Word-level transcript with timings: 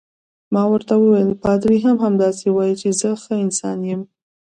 ما 0.53 0.63
ورته 0.71 0.93
وویل: 0.97 1.31
پادري 1.43 1.77
هم 1.85 1.95
همداسې 2.05 2.45
وایي 2.51 2.75
چې 2.81 2.89
زه 2.99 3.09
ښه 3.21 3.33
انسان 3.45 3.79
یم. 3.89 4.01